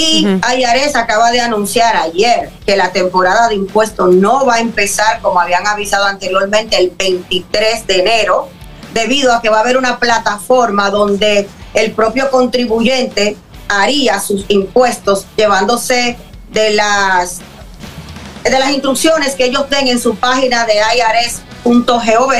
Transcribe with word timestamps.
Y 0.00 0.26
IRS 0.26 0.96
acaba 0.96 1.30
de 1.30 1.42
anunciar 1.42 1.94
ayer 1.94 2.48
que 2.64 2.74
la 2.74 2.90
temporada 2.90 3.48
de 3.48 3.56
impuestos 3.56 4.14
no 4.14 4.46
va 4.46 4.54
a 4.54 4.60
empezar 4.60 5.20
como 5.20 5.38
habían 5.38 5.66
avisado 5.66 6.06
anteriormente 6.06 6.78
el 6.78 6.90
23 6.96 7.86
de 7.86 8.00
enero, 8.00 8.48
debido 8.94 9.30
a 9.34 9.42
que 9.42 9.50
va 9.50 9.58
a 9.58 9.60
haber 9.60 9.76
una 9.76 9.98
plataforma 9.98 10.88
donde 10.88 11.46
el 11.74 11.92
propio 11.92 12.30
contribuyente 12.30 13.36
haría 13.68 14.20
sus 14.20 14.46
impuestos 14.48 15.26
llevándose 15.36 16.16
de 16.50 16.70
las 16.70 17.40
de 18.42 18.58
las 18.58 18.70
instrucciones 18.70 19.34
que 19.34 19.44
ellos 19.44 19.68
den 19.68 19.86
en 19.86 20.00
su 20.00 20.16
página 20.16 20.64
de 20.64 20.76
irs.gov 20.76 22.32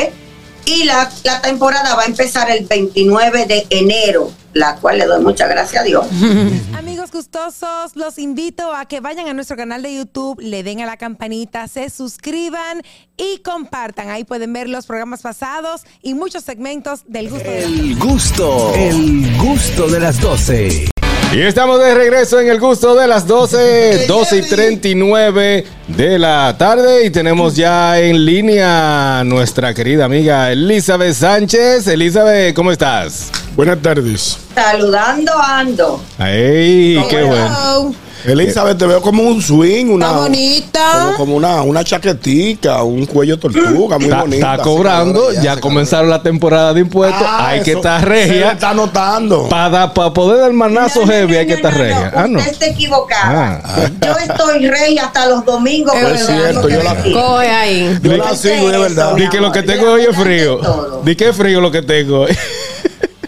y 0.65 0.85
la, 0.85 1.11
la 1.25 1.43
temporada 1.43 1.95
va 1.95 2.05
a 2.05 2.07
empezar 2.07 2.51
el 2.51 2.65
29 2.65 3.45
de 3.45 3.67
enero 3.69 4.33
la 4.53 4.77
cual 4.77 4.99
le 4.99 5.07
doy 5.07 5.23
muchas 5.23 5.49
gracias 5.49 5.83
a 5.83 5.85
Dios. 5.85 6.07
Amigos 6.79 7.11
gustosos, 7.11 7.95
los 7.95 8.19
invito 8.19 8.75
a 8.75 8.87
que 8.87 9.01
vayan 9.01 9.29
a 9.29 9.35
nuestro 9.35 9.57
canal 9.57 9.83
de 9.83 9.95
YouTube, 9.95 10.41
le 10.41 10.63
den 10.63 10.81
a 10.81 10.87
la 10.87 10.97
campanita, 10.97 11.69
se 11.69 11.91
suscriban 11.91 12.83
y 13.17 13.39
compartan. 13.39 14.11
Ahí 14.11 14.25
pueden 14.25 14.53
ver 14.53 14.69
los 14.69 14.87
programas 14.87 15.23
pasados 15.23 15.83
y 16.03 16.15
muchos 16.15 16.45
segmentos 16.45 17.03
del 17.07 17.31
gusto. 17.31 17.51
de 17.51 17.65
El 17.65 17.99
gusto, 17.99 18.75
el 18.75 19.37
gusto 19.39 19.89
de 19.89 20.01
las 20.01 20.21
12. 20.21 20.91
Y 21.33 21.43
estamos 21.43 21.79
de 21.79 21.95
regreso 21.95 22.41
en 22.41 22.49
el 22.49 22.59
gusto 22.59 22.97
de 22.97 23.07
las 23.07 23.25
12, 23.25 24.07
12 24.09 24.37
y 24.39 24.43
39 24.43 25.65
de 25.87 26.19
la 26.19 26.57
tarde. 26.59 27.07
Y 27.07 27.11
tenemos 27.11 27.55
ya 27.55 28.01
en 28.01 28.25
línea 28.25 29.23
nuestra 29.25 29.73
querida 29.73 30.07
amiga 30.07 30.51
Elizabeth 30.51 31.15
Sánchez. 31.15 31.87
Elizabeth, 31.87 32.53
¿cómo 32.53 32.73
estás? 32.73 33.31
Buenas 33.61 33.83
tardes. 33.83 34.39
Saludando 34.55 35.33
ando. 35.39 36.03
¡Ay, 36.17 36.99
qué 37.11 37.23
bueno! 37.25 37.95
Elizabeth, 38.25 38.79
te 38.79 38.87
veo 38.87 39.03
como 39.03 39.23
un 39.23 39.43
swing, 39.43 39.85
una. 39.91 40.07
Está 40.07 40.19
bonita. 40.19 40.81
Como, 41.05 41.17
como 41.19 41.37
una, 41.37 41.61
una 41.61 41.85
chaquetica, 41.85 42.83
un 42.83 43.05
cuello 43.05 43.39
tortuga, 43.39 43.99
muy 43.99 44.07
Está, 44.09 44.21
bonita. 44.23 44.51
está 44.53 44.63
cobrando, 44.65 45.31
ya 45.43 45.57
se 45.57 45.61
comenzaron 45.61 46.09
la 46.09 46.23
temporada 46.23 46.73
de 46.73 46.81
impuestos. 46.81 47.23
Ah, 47.23 47.49
hay 47.49 47.61
que 47.63 47.73
estar 47.73 48.01
Se 48.01 48.07
regia. 48.07 48.53
está 48.53 48.73
notando. 48.73 49.47
Para 49.51 49.93
poder 49.93 50.41
dar 50.41 50.53
manazo 50.55 51.01
No, 51.01 51.07
no, 51.07 51.13
heavy, 51.13 51.33
no, 51.35 51.39
hay 51.41 51.47
que 51.47 51.53
estar 51.55 51.73
no, 51.73 51.79
regia. 51.79 52.11
no, 52.15 52.19
Ah, 52.19 52.27
no. 52.29 52.39
Usted 52.39 52.53
está 52.53 52.67
equivocada. 52.67 53.61
Ah. 53.63 53.91
Yo 54.07 54.13
estoy 54.33 54.69
rey 54.69 54.97
hasta 54.97 55.27
los 55.27 55.45
domingos. 55.45 55.95
Es 55.97 56.25
cierto, 56.25 56.67
yo 56.67 56.83
la-. 56.83 56.97
Coge 56.97 57.47
ahí. 57.47 57.99
Yo 58.03 58.17
la 58.17 58.35
sigo, 58.35 58.71
es 58.71 58.81
verdad. 58.81 59.15
Di 59.17 59.29
que 59.29 59.39
lo 59.39 59.53
que 59.53 59.63
tengo 59.63 59.93
hoy 59.93 60.05
es 60.09 60.17
frío. 60.17 61.03
Di 61.05 61.15
que 61.15 61.29
es 61.29 61.37
frío 61.37 61.61
lo 61.61 61.71
que 61.71 61.83
tengo 61.83 62.21
hoy. 62.21 62.35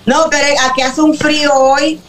No, 0.07 0.27
pero 0.31 0.45
aquí 0.71 0.83
hace 0.83 1.01
un 1.01 1.15
frío 1.15 1.53
hoy 1.55 2.01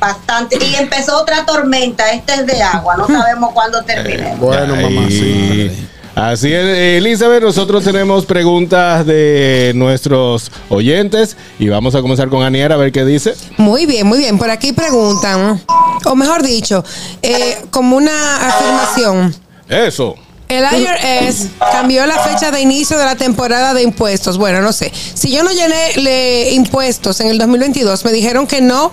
bastante. 0.00 0.58
Y 0.64 0.74
empezó 0.76 1.20
otra 1.20 1.44
tormenta. 1.46 2.10
Este 2.10 2.34
es 2.34 2.46
de 2.46 2.62
agua. 2.62 2.96
No 2.96 3.06
sabemos 3.06 3.52
cuándo 3.52 3.82
termine. 3.82 4.34
Bueno, 4.38 4.76
mamá, 4.76 5.08
sí. 5.08 5.70
Así 6.14 6.52
es, 6.52 6.98
Elizabeth, 6.98 7.42
nosotros 7.42 7.84
tenemos 7.84 8.26
preguntas 8.26 9.06
de 9.06 9.72
nuestros 9.74 10.52
oyentes 10.68 11.38
y 11.58 11.68
vamos 11.70 11.94
a 11.94 12.02
comenzar 12.02 12.28
con 12.28 12.42
Aniera 12.42 12.74
a 12.74 12.78
ver 12.78 12.92
qué 12.92 13.06
dice. 13.06 13.34
Muy 13.56 13.86
bien, 13.86 14.06
muy 14.06 14.18
bien. 14.18 14.36
Por 14.36 14.50
aquí 14.50 14.74
preguntan, 14.74 15.62
o 16.04 16.14
mejor 16.14 16.42
dicho, 16.42 16.84
eh, 17.22 17.64
como 17.70 17.96
una 17.96 18.46
afirmación. 18.46 19.34
Eso. 19.70 20.16
El 20.58 20.64
IRS 20.80 21.46
cambió 21.72 22.04
la 22.06 22.18
fecha 22.18 22.50
de 22.50 22.60
inicio 22.60 22.98
de 22.98 23.04
la 23.04 23.16
temporada 23.16 23.74
de 23.74 23.82
impuestos. 23.82 24.38
Bueno, 24.38 24.60
no 24.60 24.72
sé. 24.72 24.92
Si 25.14 25.30
yo 25.30 25.42
no 25.42 25.50
llené 25.52 25.94
le- 25.96 26.50
impuestos 26.52 27.20
en 27.20 27.28
el 27.28 27.38
2022, 27.38 28.04
me 28.04 28.12
dijeron 28.12 28.46
que 28.46 28.60
no 28.60 28.92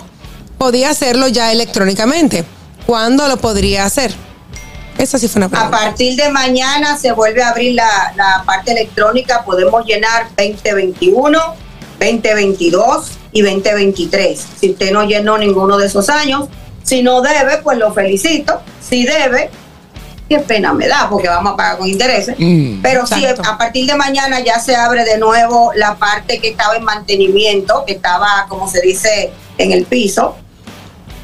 podía 0.58 0.90
hacerlo 0.90 1.28
ya 1.28 1.52
electrónicamente. 1.52 2.44
¿Cuándo 2.86 3.28
lo 3.28 3.36
podría 3.36 3.84
hacer? 3.84 4.12
Esa 4.98 5.18
sí 5.18 5.28
fue 5.28 5.38
una 5.40 5.46
A 5.46 5.50
pregunta. 5.50 5.70
partir 5.78 6.16
de 6.16 6.28
mañana 6.30 6.98
se 6.98 7.12
vuelve 7.12 7.42
a 7.42 7.50
abrir 7.50 7.74
la, 7.74 8.12
la 8.16 8.42
parte 8.44 8.72
electrónica. 8.72 9.44
Podemos 9.44 9.84
llenar 9.86 10.28
2021, 10.36 11.38
2022 11.98 13.06
y 13.32 13.42
2023. 13.42 14.46
Si 14.60 14.70
usted 14.70 14.92
no 14.92 15.04
llenó 15.04 15.38
ninguno 15.38 15.78
de 15.78 15.86
esos 15.86 16.08
años, 16.10 16.48
si 16.82 17.02
no 17.02 17.20
debe, 17.22 17.58
pues 17.62 17.78
lo 17.78 17.92
felicito. 17.94 18.60
Si 18.86 19.04
debe, 19.04 19.50
qué 20.30 20.38
pena 20.38 20.72
me 20.72 20.86
da 20.86 21.08
porque 21.10 21.28
vamos 21.28 21.54
a 21.54 21.56
pagar 21.56 21.78
con 21.78 21.88
intereses. 21.88 22.36
Mm. 22.38 22.80
Pero 22.80 23.04
sí, 23.04 23.26
a 23.26 23.58
partir 23.58 23.90
de 23.90 23.96
mañana 23.96 24.38
ya 24.38 24.60
se 24.60 24.76
abre 24.76 25.04
de 25.04 25.18
nuevo 25.18 25.72
la 25.74 25.96
parte 25.96 26.38
que 26.38 26.50
estaba 26.50 26.76
en 26.76 26.84
mantenimiento, 26.84 27.84
que 27.84 27.94
estaba, 27.94 28.46
como 28.48 28.70
se 28.70 28.80
dice, 28.80 29.32
en 29.58 29.72
el 29.72 29.86
piso. 29.86 30.36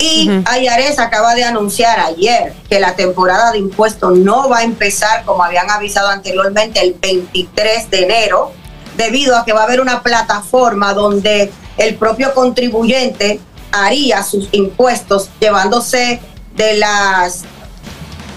Y 0.00 0.28
IRS 0.28 0.98
acaba 0.98 1.36
de 1.36 1.44
anunciar 1.44 2.00
ayer 2.00 2.52
que 2.68 2.80
la 2.80 2.96
temporada 2.96 3.52
de 3.52 3.58
impuestos 3.58 4.18
no 4.18 4.48
va 4.48 4.58
a 4.58 4.62
empezar 4.64 5.24
como 5.24 5.44
habían 5.44 5.70
avisado 5.70 6.08
anteriormente 6.08 6.80
el 6.80 6.94
23 6.94 7.88
de 7.90 8.02
enero, 8.02 8.50
debido 8.96 9.36
a 9.36 9.44
que 9.44 9.52
va 9.52 9.60
a 9.60 9.64
haber 9.64 9.80
una 9.80 10.02
plataforma 10.02 10.92
donde 10.94 11.52
el 11.76 11.94
propio 11.94 12.34
contribuyente 12.34 13.38
haría 13.70 14.24
sus 14.24 14.48
impuestos 14.50 15.30
llevándose 15.38 16.20
de 16.56 16.76
las 16.78 17.44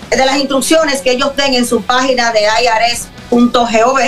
de 0.09 0.25
las 0.25 0.37
instrucciones 0.37 1.01
que 1.01 1.11
ellos 1.11 1.35
den 1.35 1.53
en 1.53 1.65
su 1.65 1.81
página 1.81 2.31
de 2.31 2.41
irs.gov 2.41 3.99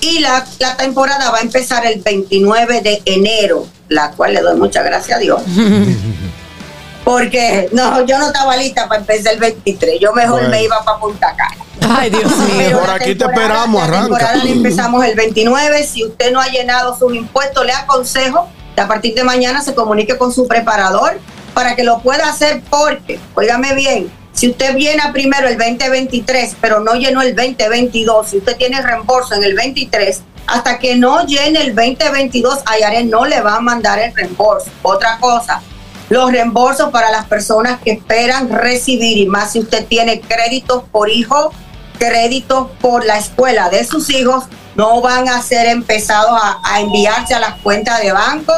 y 0.00 0.18
la, 0.20 0.44
la 0.58 0.76
temporada 0.76 1.30
va 1.30 1.38
a 1.38 1.40
empezar 1.40 1.84
el 1.86 2.00
29 2.02 2.80
de 2.82 3.02
enero, 3.04 3.66
la 3.88 4.10
cual 4.12 4.34
le 4.34 4.40
doy 4.42 4.56
muchas 4.56 4.84
gracias 4.84 5.16
a 5.18 5.20
Dios. 5.20 5.42
Porque 7.04 7.68
no, 7.72 8.04
yo 8.04 8.18
no 8.18 8.26
estaba 8.26 8.56
lista 8.56 8.86
para 8.86 9.00
empezar 9.00 9.32
el 9.34 9.40
23, 9.40 9.98
yo 9.98 10.12
mejor 10.12 10.40
Bueno. 10.40 10.50
me 10.50 10.62
iba 10.62 10.84
para 10.84 10.98
Punta 10.98 11.34
Cana. 11.34 11.64
Ay, 11.98 12.10
Dios 12.10 12.30
Pero 12.58 12.80
Por 12.80 12.88
la 12.88 12.94
aquí 12.94 13.14
te 13.14 13.24
esperamos, 13.24 13.80
La 13.80 13.84
arranca. 13.86 14.02
temporada 14.08 14.44
la 14.44 14.50
empezamos 14.50 15.04
el 15.04 15.14
29. 15.16 15.84
Si 15.86 16.04
usted 16.04 16.32
no 16.32 16.40
ha 16.40 16.48
llenado 16.48 16.98
sus 16.98 17.14
impuestos, 17.14 17.64
le 17.64 17.72
aconsejo 17.72 18.48
que 18.74 18.80
a 18.82 18.88
partir 18.88 19.14
de 19.14 19.24
mañana 19.24 19.62
se 19.62 19.74
comunique 19.74 20.18
con 20.18 20.32
su 20.34 20.46
preparador 20.46 21.18
para 21.54 21.74
que 21.74 21.82
lo 21.82 22.00
pueda 22.00 22.28
hacer 22.28 22.60
porque, 22.68 23.18
óigame 23.34 23.74
bien, 23.74 24.10
si 24.32 24.50
usted 24.50 24.76
llena 24.76 25.12
primero 25.12 25.48
el 25.48 25.58
2023, 25.58 26.56
pero 26.60 26.80
no 26.80 26.94
llenó 26.94 27.22
el 27.22 27.34
2022, 27.34 28.28
si 28.28 28.38
usted 28.38 28.56
tiene 28.56 28.80
reembolso 28.80 29.34
en 29.34 29.42
el 29.42 29.54
23, 29.54 30.22
hasta 30.46 30.78
que 30.78 30.96
no 30.96 31.26
llene 31.26 31.62
el 31.62 31.74
2022, 31.74 32.60
IARES 32.80 33.06
no 33.06 33.24
le 33.24 33.40
va 33.40 33.56
a 33.56 33.60
mandar 33.60 33.98
el 33.98 34.14
reembolso. 34.14 34.70
Otra 34.82 35.18
cosa, 35.18 35.60
los 36.08 36.30
reembolsos 36.32 36.90
para 36.90 37.10
las 37.10 37.26
personas 37.26 37.80
que 37.80 37.92
esperan 37.92 38.48
recibir, 38.48 39.18
y 39.18 39.26
más 39.26 39.52
si 39.52 39.60
usted 39.60 39.86
tiene 39.86 40.20
créditos 40.20 40.84
por 40.90 41.10
hijo, 41.10 41.52
créditos 41.98 42.68
por 42.80 43.04
la 43.04 43.18
escuela 43.18 43.68
de 43.68 43.84
sus 43.84 44.08
hijos, 44.10 44.44
no 44.74 45.00
van 45.00 45.28
a 45.28 45.42
ser 45.42 45.66
empezados 45.66 46.40
a, 46.40 46.60
a 46.62 46.80
enviarse 46.80 47.34
a 47.34 47.40
las 47.40 47.54
cuentas 47.60 48.00
de 48.00 48.12
banco 48.12 48.52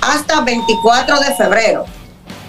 hasta 0.00 0.40
24 0.40 1.20
de 1.20 1.34
febrero. 1.36 1.86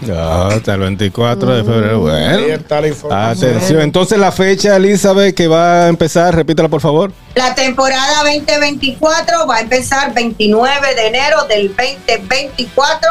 Hasta 0.09 0.73
el 0.73 0.79
24 0.79 1.55
de 1.55 1.63
febrero. 1.63 2.07
Ahí 2.09 2.23
Bueno. 2.37 2.53
está 2.55 2.81
la 2.81 2.87
información. 2.87 3.49
Atención. 3.55 3.81
Entonces 3.81 4.17
la 4.17 4.31
fecha, 4.31 4.75
Elizabeth, 4.75 5.35
que 5.35 5.47
va 5.47 5.85
a 5.85 5.87
empezar, 5.89 6.35
repítela 6.35 6.69
por 6.69 6.81
favor. 6.81 7.11
La 7.35 7.53
temporada 7.55 8.23
2024 8.23 9.47
va 9.47 9.57
a 9.57 9.61
empezar 9.61 10.13
29 10.13 10.95
de 10.95 11.07
enero 11.07 11.43
del 11.47 11.67
2024. 11.75 13.09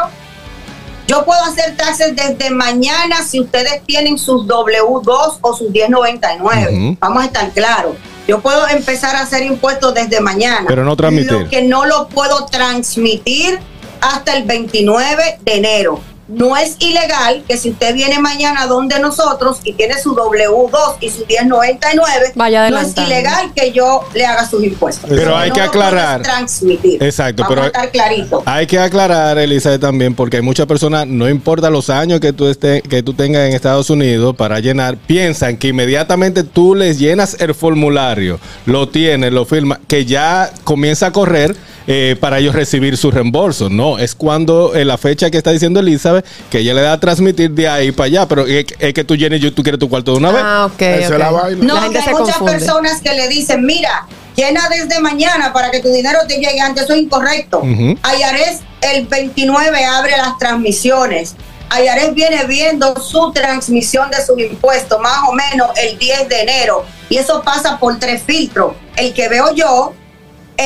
Yo 1.07 1.25
puedo 1.25 1.41
hacer 1.43 1.75
taxes 1.75 2.15
desde 2.15 2.51
mañana 2.51 3.23
si 3.27 3.39
ustedes 3.41 3.81
tienen 3.85 4.17
sus 4.17 4.45
W2 4.47 5.37
o 5.41 5.55
sus 5.55 5.69
1099. 5.71 6.71
Ujú. 6.71 6.97
Vamos 6.99 7.23
a 7.23 7.25
estar 7.25 7.49
claros. 7.51 7.95
Yo 8.27 8.39
puedo 8.39 8.67
empezar 8.69 9.15
a 9.15 9.21
hacer 9.21 9.43
impuestos 9.43 9.93
desde 9.93 10.21
mañana. 10.21 10.65
Pero 10.67 10.83
no 10.85 10.95
transmitir. 10.95 11.31
Lo 11.33 11.49
que 11.49 11.63
no 11.63 11.85
lo 11.85 12.07
puedo 12.07 12.45
transmitir 12.45 13.59
hasta 13.99 14.37
el 14.37 14.43
29 14.43 15.39
de 15.41 15.53
enero. 15.55 15.99
No 16.31 16.55
es 16.55 16.77
ilegal 16.79 17.43
que 17.47 17.57
si 17.57 17.71
usted 17.71 17.93
viene 17.93 18.19
mañana 18.19 18.65
donde 18.67 18.99
nosotros 18.99 19.59
y 19.65 19.73
tiene 19.73 19.99
su 20.01 20.15
W2 20.15 20.95
y 21.01 21.09
su 21.09 21.25
1099, 21.25 22.31
Vaya 22.35 22.69
no 22.69 22.79
es 22.79 22.95
ilegal 22.97 23.51
que 23.53 23.71
yo 23.71 24.01
le 24.13 24.25
haga 24.25 24.47
sus 24.49 24.63
impuestos. 24.63 25.09
Pero 25.09 25.35
hay 25.35 25.49
no 25.49 25.55
que 25.55 25.61
aclarar. 25.61 26.21
transmitir. 26.21 27.03
Exacto, 27.03 27.43
Vamos 27.43 27.49
pero- 27.55 27.63
a 27.63 27.67
estar 27.67 27.91
clarito. 27.91 28.43
Hay 28.45 28.65
que 28.65 28.79
aclarar, 28.79 29.37
Elizabeth, 29.37 29.81
también, 29.81 30.15
porque 30.15 30.37
hay 30.37 30.43
muchas 30.43 30.65
personas, 30.67 31.05
no 31.07 31.29
importa 31.29 31.69
los 31.69 31.89
años 31.89 32.19
que 32.19 32.31
tú, 32.33 32.47
esté, 32.47 32.81
que 32.81 33.03
tú 33.03 33.13
tengas 33.13 33.47
en 33.47 33.53
Estados 33.53 33.89
Unidos 33.89 34.35
para 34.35 34.59
llenar, 34.59 34.97
piensan 34.97 35.57
que 35.57 35.67
inmediatamente 35.69 36.43
tú 36.43 36.75
les 36.75 36.97
llenas 36.99 37.35
el 37.39 37.53
formulario, 37.53 38.39
lo 38.65 38.87
tienes, 38.89 39.33
lo 39.33 39.45
firmas, 39.45 39.79
que 39.87 40.05
ya 40.05 40.51
comienza 40.63 41.07
a 41.07 41.11
correr 41.11 41.55
eh, 41.87 42.15
para 42.19 42.37
ellos 42.39 42.53
recibir 42.53 42.95
su 42.95 43.09
reembolso. 43.11 43.69
No, 43.69 43.97
es 43.97 44.13
cuando 44.15 44.75
en 44.75 44.87
la 44.87 44.97
fecha 44.97 45.29
que 45.31 45.37
está 45.37 45.51
diciendo 45.51 45.79
Elizabeth, 45.79 46.20
que 46.49 46.59
ella 46.59 46.73
le 46.73 46.81
da 46.81 46.93
a 46.93 46.99
transmitir 46.99 47.51
de 47.51 47.67
ahí 47.67 47.91
para 47.91 48.05
allá, 48.07 48.27
pero 48.27 48.45
es, 48.47 48.65
es 48.79 48.93
que 48.93 49.03
tú 49.03 49.15
llenes, 49.15 49.41
yo- 49.41 49.53
tú 49.53 49.63
quieres 49.63 49.79
tu 49.79 49.89
cuarto 49.89 50.11
de 50.11 50.17
una 50.17 50.31
vez. 50.31 50.41
Ah, 50.43 50.69
ok. 50.73 50.81
Esa 50.81 50.99
es 50.99 51.11
ok. 51.11 51.17
la 51.17 51.31
vaina. 51.31 51.63
No, 51.65 51.73
La 51.75 51.79
que 51.81 51.85
gente 51.85 51.99
hay 51.99 52.05
se 52.05 52.11
muchas 52.11 52.37
confunde. 52.37 52.51
personas 52.53 53.01
que 53.01 53.13
le 53.13 53.27
dicen, 53.27 53.65
mira, 53.65 54.05
llena 54.35 54.67
desde 54.69 54.99
mañana 54.99 55.51
para 55.53 55.69
que 55.71 55.79
tu 55.79 55.89
dinero 55.91 56.19
te 56.27 56.35
llegue 56.35 56.59
antes. 56.59 56.83
Eso 56.83 56.93
es 56.93 57.01
incorrecto. 57.01 57.59
Ujú. 57.59 57.97
Ayares 58.03 58.59
el 58.81 59.07
29 59.07 59.83
abre 59.85 60.11
las 60.17 60.37
transmisiones. 60.37 61.35
Ayares 61.69 62.13
viene 62.13 62.43
viendo 62.45 62.93
su 62.99 63.31
transmisión 63.31 64.09
de 64.11 64.17
sus 64.25 64.37
impuestos 64.39 64.99
más 64.99 65.19
o 65.29 65.33
menos 65.33 65.69
el 65.81 65.97
10 65.97 66.27
de 66.27 66.41
enero 66.41 66.83
y 67.09 67.17
eso 67.17 67.41
pasa 67.43 67.77
por 67.79 67.97
tres 67.97 68.21
filtros. 68.23 68.73
El 68.97 69.13
que 69.13 69.29
veo 69.29 69.53
yo, 69.55 69.93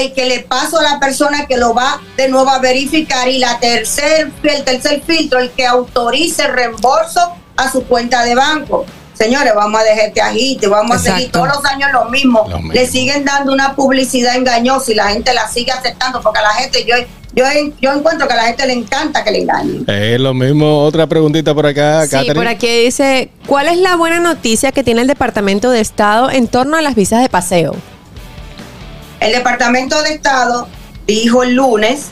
el 0.02 0.14
que 0.14 0.26
le 0.26 0.40
paso 0.42 0.80
a 0.80 0.84
la 0.84 1.00
persona 1.00 1.46
que 1.48 1.58
lo 1.58 1.74
va 1.74 2.02
de 2.18 2.28
nuevo 2.28 2.50
a 2.50 2.60
verificar 2.60 3.28
y 3.28 3.40
la 3.40 3.60
tercer, 3.60 4.32
el 4.44 4.64
tercer 4.64 5.02
filtro, 5.06 5.40
el 5.40 5.52
que 5.52 5.66
autorice 5.66 6.44
el 6.44 6.54
reembolso 6.54 7.20
a 7.58 7.72
su 7.72 7.84
cuenta 7.86 8.24
de 8.24 8.36
banco. 8.36 8.86
Señores, 9.14 9.54
vamos 9.56 9.80
a 9.80 9.84
dejar 9.86 10.08
este 10.08 10.22
agite, 10.22 10.68
vamos 10.68 10.98
a 10.98 11.00
seguir 11.00 11.32
todos 11.32 11.48
los 11.48 11.64
años 11.66 11.90
lo 11.94 12.06
mismo. 12.10 12.46
Lo 12.50 12.58
mismo. 12.58 12.74
Le 12.74 12.86
siguen 12.86 13.24
dando 13.24 13.54
una 13.54 13.74
publicidad 13.74 14.36
engañosa 14.36 14.92
y 14.92 14.96
la 14.96 15.08
gente 15.08 15.34
la 15.34 15.48
sigue 15.48 15.72
aceptando 15.72 16.22
porque 16.22 16.40
a 16.40 16.44
la 16.44 16.54
gente, 16.56 16.84
yo, 16.86 16.96
yo, 17.34 17.46
yo 17.80 17.94
encuentro 17.94 18.28
que 18.28 18.34
a 18.34 18.36
la 18.36 18.44
gente 18.44 18.68
le 18.68 18.74
encanta 18.74 19.24
que 19.24 19.32
le 19.32 19.44
engañen. 19.44 19.86
Es 19.88 20.20
lo 20.20 20.34
mismo. 20.34 20.84
Otra 20.84 21.08
preguntita 21.08 21.54
por 21.56 21.66
acá, 21.66 22.04
Sí, 22.04 22.12
Catherine. 22.12 22.36
por 22.36 22.48
aquí 22.48 22.68
dice, 22.84 23.30
¿cuál 23.48 23.70
es 23.70 23.78
la 23.78 23.96
buena 23.96 24.20
noticia 24.20 24.74
que 24.74 24.84
tiene 24.84 25.00
el 25.00 25.08
Departamento 25.08 25.72
de 25.72 25.80
Estado 25.80 26.30
en 26.30 26.50
torno 26.50 26.76
a 26.76 26.82
las 26.82 26.96
visas 26.96 27.22
de 27.22 27.30
paseo? 27.30 27.74
El 29.20 29.32
Departamento 29.32 30.02
de 30.04 30.14
Estado 30.14 30.68
dijo 31.08 31.44
el 31.44 31.54
lunes, 31.54 32.08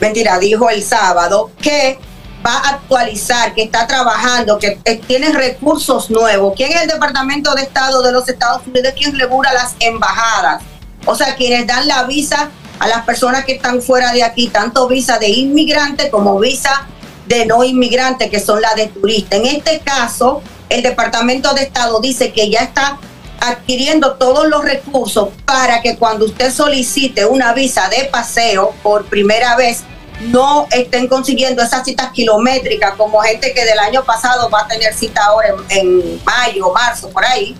mentira, 0.00 0.38
dijo 0.38 0.70
el 0.70 0.82
sábado, 0.82 1.50
que 1.60 1.98
va 2.44 2.58
a 2.58 2.68
actualizar, 2.70 3.54
que 3.54 3.64
está 3.64 3.86
trabajando, 3.86 4.58
que 4.58 4.78
eh, 4.84 5.00
tiene 5.06 5.32
recursos 5.32 6.10
nuevos. 6.10 6.54
¿Quién 6.56 6.72
es 6.72 6.82
el 6.82 6.88
Departamento 6.88 7.54
de 7.54 7.62
Estado 7.62 8.02
de 8.02 8.12
los 8.12 8.28
Estados 8.28 8.66
Unidos? 8.66 8.92
¿Quién 8.96 9.18
regula 9.18 9.52
las 9.52 9.74
embajadas? 9.80 10.62
O 11.04 11.14
sea, 11.14 11.34
quienes 11.34 11.66
dan 11.66 11.86
la 11.86 12.04
visa 12.04 12.50
a 12.78 12.88
las 12.88 13.04
personas 13.04 13.44
que 13.44 13.52
están 13.52 13.80
fuera 13.82 14.12
de 14.12 14.22
aquí, 14.22 14.48
tanto 14.48 14.86
visa 14.86 15.18
de 15.18 15.28
inmigrante 15.28 16.10
como 16.10 16.38
visa 16.38 16.86
de 17.26 17.46
no 17.46 17.64
inmigrante, 17.64 18.30
que 18.30 18.40
son 18.40 18.60
las 18.60 18.74
de 18.76 18.88
turista. 18.88 19.36
En 19.36 19.46
este 19.46 19.80
caso, 19.80 20.42
el 20.68 20.82
Departamento 20.82 21.54
de 21.54 21.62
Estado 21.62 22.00
dice 22.00 22.32
que 22.32 22.50
ya 22.50 22.60
está 22.60 22.98
adquiriendo 23.48 24.14
todos 24.14 24.48
los 24.48 24.64
recursos 24.64 25.28
para 25.44 25.80
que 25.80 25.96
cuando 25.96 26.26
usted 26.26 26.52
solicite 26.52 27.24
una 27.24 27.52
visa 27.52 27.88
de 27.88 28.04
paseo 28.06 28.74
por 28.82 29.06
primera 29.06 29.56
vez, 29.56 29.84
no 30.20 30.66
estén 30.70 31.08
consiguiendo 31.08 31.62
esas 31.62 31.84
citas 31.84 32.10
kilométricas 32.12 32.94
como 32.94 33.20
gente 33.20 33.52
que 33.52 33.64
del 33.64 33.78
año 33.78 34.04
pasado 34.04 34.48
va 34.48 34.60
a 34.60 34.68
tener 34.68 34.94
cita 34.94 35.24
ahora 35.24 35.48
en, 35.68 35.78
en 35.78 36.24
mayo, 36.24 36.72
marzo, 36.72 37.10
por 37.10 37.24
ahí, 37.24 37.56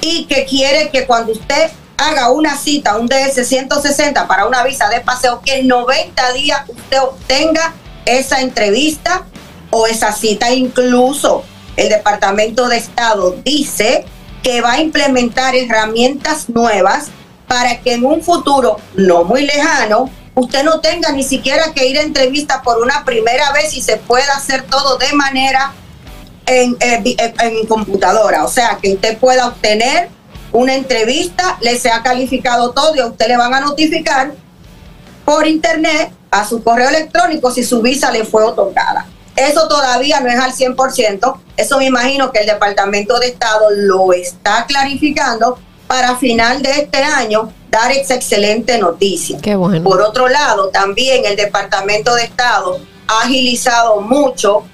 y 0.00 0.26
que 0.26 0.44
quiere 0.44 0.90
que 0.90 1.06
cuando 1.06 1.32
usted 1.32 1.70
haga 1.96 2.30
una 2.30 2.56
cita, 2.56 2.96
un 2.96 3.06
DS 3.06 3.46
160 3.46 4.26
para 4.26 4.46
una 4.46 4.62
visa 4.64 4.88
de 4.88 5.00
paseo, 5.00 5.40
que 5.40 5.60
en 5.60 5.68
90 5.68 6.32
días 6.32 6.62
usted 6.68 7.00
obtenga 7.00 7.74
esa 8.04 8.40
entrevista 8.40 9.24
o 9.70 9.86
esa 9.86 10.12
cita. 10.12 10.50
Incluso 10.52 11.44
el 11.76 11.88
Departamento 11.88 12.68
de 12.68 12.76
Estado 12.76 13.36
dice 13.44 14.04
que 14.44 14.60
va 14.60 14.72
a 14.74 14.80
implementar 14.80 15.56
herramientas 15.56 16.48
nuevas 16.48 17.06
para 17.48 17.80
que 17.80 17.94
en 17.94 18.04
un 18.04 18.22
futuro 18.22 18.76
no 18.94 19.24
muy 19.24 19.42
lejano 19.46 20.08
usted 20.34 20.62
no 20.64 20.80
tenga 20.80 21.10
ni 21.12 21.22
siquiera 21.24 21.72
que 21.74 21.86
ir 21.86 21.98
a 21.98 22.02
entrevista 22.02 22.62
por 22.62 22.78
una 22.78 23.04
primera 23.04 23.50
vez 23.52 23.74
y 23.74 23.80
se 23.82 23.96
pueda 23.96 24.34
hacer 24.36 24.62
todo 24.64 24.98
de 24.98 25.12
manera 25.14 25.72
en, 26.46 26.76
eh, 26.80 27.02
en- 27.04 27.34
en 27.40 27.66
computadora. 27.66 28.44
O 28.44 28.48
sea, 28.48 28.78
que 28.82 28.94
usted 28.94 29.16
pueda 29.18 29.46
obtener 29.48 30.08
una 30.52 30.74
entrevista, 30.74 31.56
le 31.60 31.78
sea 31.78 32.02
calificado 32.02 32.70
todo 32.72 32.94
y 32.94 33.00
a 33.00 33.06
usted 33.06 33.28
le 33.28 33.36
van 33.36 33.54
a 33.54 33.60
notificar 33.60 34.34
por 35.24 35.46
internet 35.46 36.12
a 36.30 36.46
su 36.46 36.62
correo 36.62 36.88
electrónico 36.90 37.50
si 37.50 37.64
su 37.64 37.80
visa 37.80 38.10
le 38.10 38.24
fue 38.24 38.42
otorgada. 38.44 39.06
Eso 39.36 39.66
todavía 39.68 40.20
no 40.20 40.28
es 40.28 40.38
al 40.38 40.52
100%, 40.52 41.36
eso 41.56 41.78
me 41.78 41.86
imagino 41.86 42.30
que 42.30 42.40
el 42.40 42.46
Departamento 42.46 43.18
de 43.18 43.28
Estado 43.28 43.66
lo 43.70 44.12
está 44.12 44.64
clarificando 44.66 45.58
para 45.86 46.16
final 46.16 46.62
de 46.62 46.70
este 46.70 46.98
año 46.98 47.52
dar 47.70 47.90
esa 47.90 48.14
excelente 48.14 48.78
noticia. 48.78 49.38
Qué 49.42 49.56
bueno. 49.56 49.82
Por 49.82 50.00
otro 50.00 50.28
lado, 50.28 50.68
también 50.68 51.24
el 51.24 51.36
Departamento 51.36 52.14
de 52.14 52.24
Estado 52.24 52.78
ha 53.08 53.22
agilizado 53.22 54.00
mucho 54.00 54.64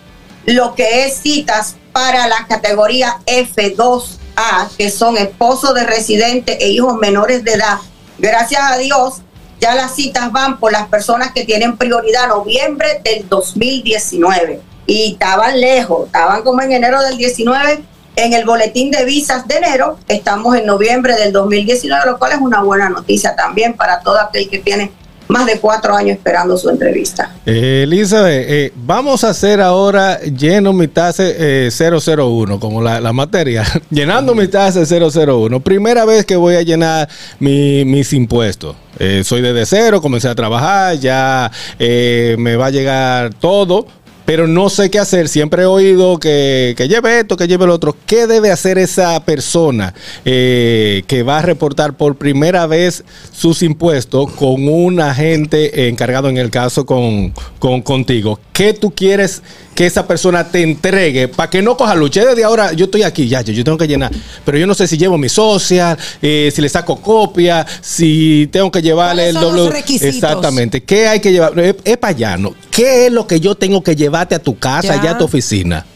lo 0.44 0.74
que 0.74 1.06
es 1.06 1.18
citas 1.18 1.76
para 1.92 2.28
la 2.28 2.46
categoría 2.46 3.18
F2A, 3.26 4.68
que 4.76 4.90
son 4.90 5.16
esposos 5.16 5.74
de 5.74 5.84
residentes 5.84 6.56
e 6.60 6.68
hijos 6.68 6.94
menores 6.96 7.44
de 7.44 7.52
edad. 7.52 7.78
Gracias 8.18 8.60
a 8.62 8.76
Dios, 8.76 9.22
ya 9.60 9.74
las 9.74 9.94
citas 9.94 10.32
van 10.32 10.58
por 10.58 10.72
las 10.72 10.88
personas 10.88 11.32
que 11.32 11.44
tienen 11.44 11.76
prioridad 11.76 12.28
noviembre 12.28 13.00
del 13.04 13.28
2019. 13.28 14.60
Y 14.86 15.12
estaban 15.12 15.60
lejos, 15.60 16.06
estaban 16.06 16.42
como 16.42 16.62
en 16.62 16.72
enero 16.72 17.00
del 17.02 17.16
19 17.16 17.84
en 18.16 18.32
el 18.32 18.44
boletín 18.44 18.90
de 18.90 19.04
visas 19.04 19.46
de 19.46 19.56
enero. 19.56 19.98
Estamos 20.08 20.56
en 20.56 20.66
noviembre 20.66 21.14
del 21.14 21.32
2019, 21.32 22.06
lo 22.06 22.18
cual 22.18 22.32
es 22.32 22.38
una 22.38 22.62
buena 22.62 22.88
noticia 22.88 23.36
también 23.36 23.74
para 23.74 24.00
todo 24.00 24.18
aquel 24.18 24.48
que 24.48 24.58
tiene 24.58 24.92
más 25.30 25.46
de 25.46 25.58
cuatro 25.58 25.94
años 25.96 26.16
esperando 26.16 26.56
su 26.58 26.68
entrevista. 26.68 27.34
Eh, 27.46 27.82
Elizabeth, 27.84 28.44
eh, 28.48 28.72
vamos 28.76 29.24
a 29.24 29.30
hacer 29.30 29.60
ahora 29.60 30.20
lleno 30.20 30.72
mi 30.72 30.88
tasa 30.88 31.22
eh, 31.26 31.70
001, 31.70 32.60
como 32.60 32.82
la, 32.82 33.00
la 33.00 33.12
materia. 33.12 33.64
Llenando 33.90 34.34
mi 34.34 34.48
tasa 34.48 34.80
001. 34.84 35.60
Primera 35.60 36.04
vez 36.04 36.24
que 36.26 36.36
voy 36.36 36.56
a 36.56 36.62
llenar 36.62 37.08
mi- 37.38 37.84
mis 37.84 38.12
impuestos. 38.12 38.76
Eh, 38.98 39.22
soy 39.24 39.40
desde 39.40 39.64
cero, 39.64 40.02
comencé 40.02 40.28
a 40.28 40.34
trabajar, 40.34 40.96
ya 40.98 41.50
eh, 41.78 42.34
me 42.38 42.56
va 42.56 42.66
a 42.66 42.70
llegar 42.70 43.32
todo. 43.34 43.86
Pero 44.30 44.46
no 44.46 44.68
sé 44.70 44.90
qué 44.90 45.00
hacer. 45.00 45.28
Siempre 45.28 45.62
he 45.62 45.66
oído 45.66 46.20
que, 46.20 46.74
que 46.76 46.86
lleve 46.86 47.18
esto, 47.18 47.36
que 47.36 47.48
lleve 47.48 47.66
lo 47.66 47.74
otro. 47.74 47.96
¿Qué 48.06 48.28
debe 48.28 48.52
hacer 48.52 48.78
esa 48.78 49.18
persona 49.24 49.92
eh, 50.24 51.02
que 51.08 51.24
va 51.24 51.40
a 51.40 51.42
reportar 51.42 51.96
por 51.96 52.14
primera 52.14 52.68
vez 52.68 53.02
sus 53.32 53.60
impuestos 53.64 54.30
con 54.34 54.68
un 54.68 55.00
agente 55.00 55.88
encargado 55.88 56.28
en 56.28 56.36
el 56.36 56.48
caso 56.48 56.86
con, 56.86 57.34
con- 57.58 57.82
contigo? 57.82 58.38
¿Qué 58.52 58.72
tú 58.72 58.92
quieres 58.92 59.42
que 59.74 59.86
esa 59.86 60.06
persona 60.06 60.46
te 60.48 60.62
entregue 60.62 61.26
para 61.26 61.50
que 61.50 61.60
no 61.62 61.76
coja 61.76 61.96
lucha? 61.96 62.24
Desde 62.24 62.44
ahora 62.44 62.72
yo 62.72 62.84
estoy 62.84 63.02
aquí, 63.02 63.26
ya, 63.26 63.40
yo, 63.40 63.52
yo 63.52 63.64
tengo 63.64 63.78
que 63.78 63.88
llenar. 63.88 64.12
Pero 64.44 64.58
yo 64.58 64.66
no 64.68 64.74
sé 64.74 64.86
si 64.86 64.96
llevo 64.96 65.18
mi 65.18 65.28
social, 65.28 65.98
eh, 66.22 66.52
si 66.54 66.62
le 66.62 66.68
saco 66.68 67.00
copia, 67.00 67.66
si 67.80 68.48
tengo 68.52 68.70
que 68.70 68.80
llevarle 68.80 69.30
el 69.30 69.34
¿Cuáles 69.34 69.50
son 69.50 69.56
doble. 69.56 69.70
Exactamente. 70.08 70.82
¿Qué 70.84 71.08
hay 71.08 71.18
que 71.20 71.32
llevar? 71.32 71.58
Es, 71.58 71.74
es 71.82 71.96
para 71.96 72.10
allá, 72.14 72.36
¿no? 72.36 72.54
¿Qué 72.70 73.06
es 73.06 73.12
lo 73.12 73.26
que 73.26 73.40
yo 73.40 73.54
tengo 73.56 73.82
que 73.82 73.96
llevarte 74.20 74.34
a 74.34 74.38
tu 74.38 74.58
casa, 74.58 74.96
Ya. 74.96 75.02
ya 75.02 75.10
a 75.12 75.18
tu 75.18 75.24
oficina? 75.24 75.86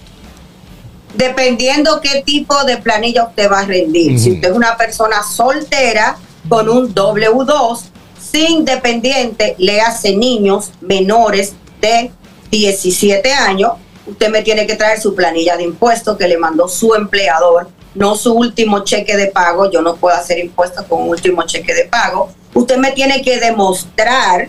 dependiendo 1.17 2.01
qué 2.01 2.23
tipo 2.27 2.65
de 2.65 2.77
planilla 2.79 3.23
usted 3.29 3.49
va 3.49 3.61
a 3.61 3.65
rendir. 3.65 4.19
Si 4.19 4.33
usted 4.33 4.51
es 4.51 4.57
una 4.57 4.77
persona 4.77 5.23
soltera 5.23 6.17
con 6.49 6.69
un 6.69 6.93
W2, 6.93 7.83
sin 8.21 8.65
dependiente, 8.65 9.55
le 9.59 9.81
hace 9.81 10.17
niños 10.17 10.73
menores 10.81 11.53
de 11.81 12.11
17 12.51 13.33
años, 13.33 13.75
usted 14.09 14.29
me 14.29 14.43
tiene 14.43 14.67
que 14.67 14.75
traer 14.75 15.01
su 15.01 15.15
planilla 15.15 15.57
de 15.57 15.63
impuestos 15.63 16.17
que 16.19 16.27
le 16.27 16.37
mandó 16.37 16.67
su 16.67 16.97
empleador, 16.97 17.69
no 17.95 18.17
su 18.17 18.33
último 18.35 18.83
cheque 18.83 19.17
de 19.17 19.29
pago. 19.29 19.71
Yo 19.71 19.83
no 19.83 19.95
puedo 19.95 20.17
hacer 20.17 20.41
impuestos 20.41 20.85
con 20.87 21.03
un 21.03 21.11
último 21.11 21.45
cheque 21.45 21.75
de 21.75 21.85
pago. 21.85 22.31
Usted 22.55 22.77
me 22.79 22.91
tiene 22.91 23.23
que 23.23 23.39
demostrar 23.39 24.49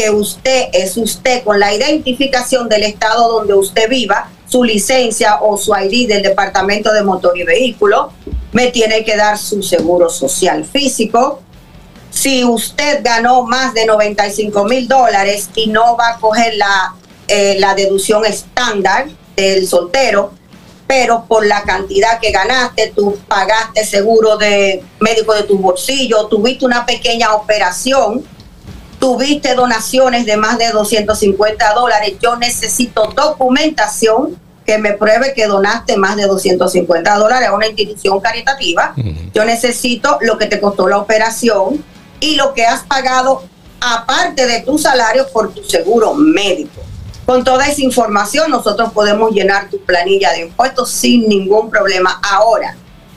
que 0.00 0.08
usted 0.08 0.68
es 0.72 0.96
usted 0.96 1.44
con 1.44 1.60
la 1.60 1.74
identificación 1.74 2.70
del 2.70 2.84
estado 2.84 3.32
donde 3.32 3.52
usted 3.52 3.86
viva, 3.90 4.30
su 4.48 4.64
licencia 4.64 5.40
o 5.42 5.58
su 5.58 5.74
ID 5.76 6.08
del 6.08 6.22
Departamento 6.22 6.90
de 6.90 7.02
Motor 7.02 7.36
y 7.36 7.44
Vehículo, 7.44 8.10
me 8.52 8.68
tiene 8.68 9.04
que 9.04 9.14
dar 9.14 9.36
su 9.36 9.62
seguro 9.62 10.08
social 10.08 10.64
físico. 10.64 11.42
Si 12.10 12.42
usted 12.44 13.00
ganó 13.04 13.42
más 13.42 13.74
de 13.74 13.84
95 13.84 14.64
mil 14.64 14.88
dólares 14.88 15.50
y 15.54 15.66
no 15.66 15.98
va 15.98 16.12
a 16.12 16.18
coger 16.18 16.54
la, 16.54 16.94
eh, 17.28 17.56
la 17.58 17.74
deducción 17.74 18.24
estándar 18.24 19.06
del 19.36 19.68
soltero, 19.68 20.32
pero 20.86 21.26
por 21.28 21.44
la 21.44 21.62
cantidad 21.64 22.18
que 22.20 22.30
ganaste, 22.30 22.94
tú 22.96 23.18
pagaste 23.28 23.84
seguro 23.84 24.38
de 24.38 24.82
médico 24.98 25.34
de 25.34 25.42
tu 25.42 25.58
bolsillo, 25.58 26.26
tuviste 26.26 26.64
una 26.64 26.86
pequeña 26.86 27.34
operación, 27.34 28.24
tuviste 29.00 29.54
donaciones 29.54 30.26
de 30.26 30.36
más 30.36 30.58
de 30.58 30.70
250 30.70 31.74
dólares, 31.74 32.14
yo 32.20 32.36
necesito 32.36 33.12
documentación 33.16 34.38
que 34.64 34.78
me 34.78 34.92
pruebe 34.92 35.32
que 35.34 35.46
donaste 35.46 35.96
más 35.96 36.16
de 36.16 36.26
250 36.26 37.14
dólares 37.16 37.48
a 37.48 37.54
una 37.54 37.66
institución 37.66 38.20
caritativa. 38.20 38.94
Yo 39.34 39.44
necesito 39.44 40.18
lo 40.20 40.38
que 40.38 40.46
te 40.46 40.60
costó 40.60 40.86
la 40.86 40.98
operación 40.98 41.82
y 42.20 42.36
lo 42.36 42.52
que 42.52 42.66
has 42.66 42.82
pagado 42.82 43.42
aparte 43.80 44.46
de 44.46 44.60
tu 44.60 44.78
salario 44.78 45.26
por 45.32 45.52
tu 45.52 45.64
seguro 45.64 46.14
médico. 46.14 46.82
Con 47.24 47.42
toda 47.42 47.66
esa 47.66 47.80
información 47.80 48.50
nosotros 48.50 48.92
podemos 48.92 49.32
llenar 49.32 49.70
tu 49.70 49.80
planilla 49.80 50.32
de 50.32 50.42
impuestos 50.42 50.90
sin 50.90 51.26
ningún 51.26 51.70
problema. 51.70 52.20
Ahora, 52.22 52.76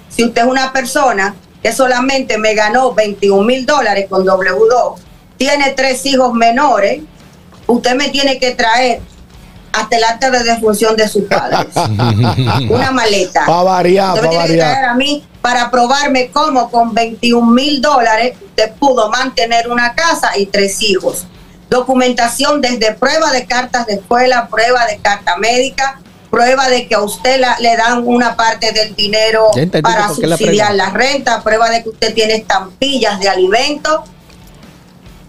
si 0.10 0.24
usted 0.24 0.44
es 0.44 0.48
una 0.48 0.72
persona 0.72 1.36
que 1.62 1.74
solamente 1.74 2.38
me 2.38 2.54
ganó 2.54 2.94
21 2.94 3.44
mil 3.44 3.66
dólares 3.66 4.08
con 4.10 4.26
W2, 4.26 4.96
tiene 5.44 5.72
tres 5.72 6.06
hijos 6.06 6.34
menores, 6.34 7.02
usted 7.68 7.96
me 7.96 8.10
tiene 8.10 8.40
que 8.40 8.52
traer 8.52 9.02
hasta 9.74 9.98
el 9.98 10.04
acta 10.04 10.30
de 10.30 10.44
defunción 10.44 10.96
de 10.96 11.08
sus 11.08 11.24
padres. 11.24 11.68
una 12.70 12.92
maleta. 12.92 13.46
Pa' 13.46 13.64
variar, 13.64 14.14
Usted 14.14 14.22
me 14.24 14.30
tiene 14.30 14.48
que 14.48 14.54
traer 14.58 14.86
a 14.86 14.94
mí 14.94 15.26
para 15.42 15.70
probarme 15.70 16.30
cómo 16.32 16.70
con 16.72 16.94
21 16.94 17.52
mil 17.52 17.82
dólares 17.82 18.38
usted 18.46 18.72
pudo 18.80 19.10
mantener 19.10 19.68
una 19.70 19.94
casa 19.94 20.38
y 20.38 20.46
tres 20.46 20.82
hijos. 20.82 21.26
Documentación 21.70 22.62
desde 22.62 22.94
prueba 22.94 23.32
de 23.32 23.46
cartas 23.46 23.88
de 23.88 23.96
escuela, 23.96 24.48
prueba 24.48 24.86
de 24.86 25.00
carta 25.00 25.36
médica, 25.38 26.00
prueba 26.30 26.70
de 26.70 26.88
que 26.88 26.96
a 26.96 27.02
usted 27.02 27.40
la- 27.40 27.58
le 27.60 27.76
dan 27.76 28.04
una 28.08 28.36
parte 28.36 28.72
del 28.72 28.96
dinero 28.96 29.50
para 29.82 30.08
qué 30.16 30.28
la 30.28 30.38
subsidiar 30.38 30.76
la 30.76 30.90
renta, 30.92 31.42
prueba 31.44 31.70
de 31.70 31.84
que 31.84 31.90
usted 31.90 32.14
tiene 32.14 32.36
estampillas 32.36 33.20
de 33.20 33.28
alimentos. 33.28 34.02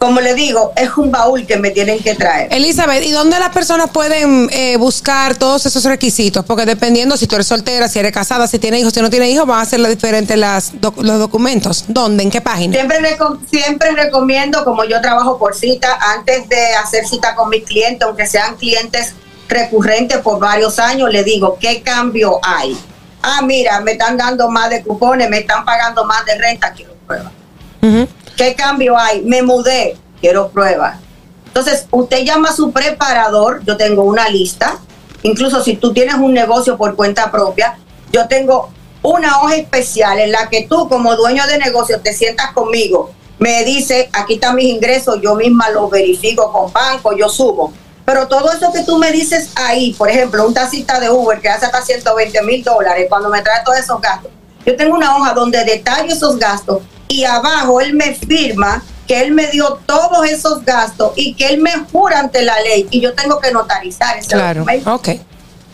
Como 0.05 0.21
le 0.21 0.35
digo, 0.35 0.75
es 0.77 0.91
un 0.99 1.11
baúl 1.11 1.47
que 1.47 1.57
me 1.57 1.71
tienen 1.71 1.99
que 1.99 2.15
traer. 2.15 2.53
Elizabeth, 2.53 3.03
¿y 3.05 3.11
dónde 3.11 3.39
las 3.39 3.49
personas 3.55 3.89
pueden 3.89 4.51
eh, 4.53 4.77
buscar 4.77 5.35
todos 5.37 5.65
esos 5.65 5.83
requisitos? 5.85 6.45
Porque 6.45 6.67
dependiendo 6.67 7.17
si 7.17 7.27
tú 7.27 7.37
eres 7.37 7.47
soltera, 7.47 7.89
si 7.89 8.01
eres 8.01 8.13
casada, 8.13 8.47
si 8.47 8.59
tienes 8.59 8.81
hijos, 8.83 8.93
si 8.93 9.01
no 9.01 9.09
tienes 9.09 9.31
hijos, 9.31 9.47
van 9.47 9.61
a 9.63 9.65
ser 9.65 9.81
diferentes 9.89 10.37
las, 10.37 10.79
doc- 10.79 10.99
los 11.03 11.19
documentos. 11.19 11.87
¿Dónde? 11.89 12.23
¿En 12.23 12.31
qué 12.31 12.43
página? 12.43 12.75
Siempre, 12.75 12.99
reco- 13.01 13.39
siempre 13.49 13.93
recomiendo, 13.93 14.63
como 14.63 14.85
yo 14.85 15.01
trabajo 15.01 15.39
por 15.39 15.55
cita, 15.55 15.99
antes 16.19 16.51
de 16.51 16.75
hacer 16.75 17.07
cita 17.09 17.35
con 17.35 17.49
mis 17.49 17.65
clientes, 17.65 18.07
aunque 18.07 18.27
sean 18.27 18.57
clientes 18.57 19.15
recurrentes 19.49 20.19
por 20.19 20.39
varios 20.39 20.79
años, 20.79 21.09
le 21.11 21.25
digo, 21.25 21.57
¿qué 21.59 21.81
cambio 21.81 22.41
hay? 22.43 22.77
Ah, 23.23 23.41
mira, 23.43 23.81
me 23.81 23.93
están 23.93 24.19
dando 24.19 24.51
más 24.51 24.69
de 24.69 24.83
cupones, 24.83 25.31
me 25.31 25.39
están 25.39 25.65
pagando 25.65 26.05
más 26.05 26.27
de 26.27 26.37
renta, 26.37 26.73
quiero 26.75 26.93
prueba. 27.07 27.33
Ujú. 27.81 28.07
¿Qué 28.37 28.55
cambio 28.57 28.99
hay? 28.99 29.23
Me 29.23 29.43
mudé, 29.43 29.97
quiero 30.21 30.49
prueba. 30.49 30.99
Entonces, 31.47 31.87
usted 31.93 32.25
llama 32.25 32.49
a 32.49 32.53
su 32.53 32.73
preparador, 32.73 33.63
yo 33.65 33.77
tengo 33.77 34.03
una 34.03 34.29
lista, 34.29 34.79
incluso 35.23 35.63
si 35.63 35.77
tú 35.77 35.93
tienes 35.93 36.17
un 36.17 36.35
negocio 36.35 36.77
por 36.77 36.97
cuenta 36.97 37.31
propia, 37.31 37.79
yo 38.11 38.27
tengo 38.27 38.71
una 39.03 39.41
hoja 39.41 39.55
especial 39.57 40.19
en 40.19 40.33
la 40.33 40.49
que 40.49 40.67
tú 40.69 40.89
como 40.89 41.15
dueño 41.15 41.47
de 41.47 41.59
negocio 41.59 42.01
te 42.01 42.13
sientas 42.13 42.53
conmigo, 42.53 43.13
me 43.39 43.63
dice, 43.65 44.09
aquí 44.13 44.35
están 44.35 44.57
mis 44.57 44.67
ingresos, 44.67 45.21
yo 45.23 45.37
misma 45.37 45.71
los 45.71 45.89
verifico 45.91 46.51
con 46.51 46.73
banco, 46.73 47.17
yo 47.17 47.29
subo. 47.29 47.73
Pero 48.05 48.27
todo 48.27 48.51
eso 48.53 48.73
que 48.73 48.83
tú 48.83 48.99
me 48.99 49.13
dices 49.13 49.51
ahí, 49.55 49.93
por 49.93 50.11
ejemplo, 50.11 50.45
un 50.45 50.55
tacita 50.55 50.99
de 50.99 51.09
Uber 51.09 51.41
que 51.41 51.49
hace 51.49 51.67
hasta 51.67 51.83
120 51.83 52.43
mil 52.43 52.65
dólares 52.65 53.07
cuando 53.09 53.29
me 53.29 53.43
trae 53.43 53.63
todos 53.65 53.79
esos 53.79 54.01
gastos, 54.01 54.33
yo 54.67 54.77
tengo 54.77 54.97
una 54.97 55.17
hoja 55.17 55.35
donde 55.35 55.65
detallo 55.65 56.13
esos 56.13 56.37
gastos 56.37 56.83
y 57.09 57.25
abajo 57.25 57.81
él 57.81 57.95
me 57.95 58.15
firma 58.15 58.83
que 59.07 59.21
él 59.21 59.33
me 59.33 59.49
dio 59.49 59.79
todos 59.87 60.27
esos 60.31 60.65
gastos 60.65 61.13
y 61.17 61.35
que 61.35 61.47
él 61.49 61.61
me 61.61 61.73
jura 61.93 62.21
ante 62.21 62.43
la 62.43 62.59
ley 62.63 62.87
y 62.91 63.01
yo 63.01 63.13
tengo 63.15 63.39
que 63.41 63.53
notarizar 63.53 64.17
ese 64.17 64.31
Claro. 64.35 64.61
documento. 64.61 64.95
Ok. 64.95 65.09